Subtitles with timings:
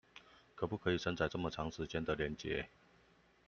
[0.55, 2.65] 可不可以承載這麼長時間的連結